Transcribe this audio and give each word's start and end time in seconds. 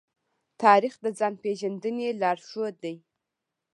تاریخ 0.63 0.93
د 1.03 1.05
ځان 1.19 1.33
پېژندنې 1.43 2.09
لارښود 2.21 2.75
دی. 2.83 2.95